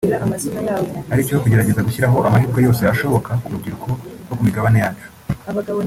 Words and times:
ari 1.13 1.27
cyo 1.27 1.35
kugerageza 1.41 1.85
gushyiraho 1.87 2.17
amahirwe 2.27 2.59
yose 2.67 2.81
ashoboka 2.93 3.31
ku 3.41 3.49
rubyiruko 3.53 3.87
rwo 4.23 4.33
ku 4.37 4.43
migabane 4.47 4.77
yacu 4.83 5.07